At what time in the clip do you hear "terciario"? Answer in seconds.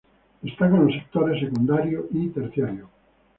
2.29-2.89